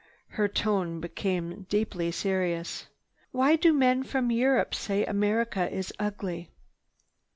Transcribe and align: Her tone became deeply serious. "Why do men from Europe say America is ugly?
Her 0.29 0.47
tone 0.47 0.99
became 0.99 1.67
deeply 1.69 2.11
serious. 2.11 2.87
"Why 3.31 3.55
do 3.55 3.71
men 3.71 4.01
from 4.01 4.31
Europe 4.31 4.73
say 4.73 5.05
America 5.05 5.71
is 5.71 5.93
ugly? 5.99 6.49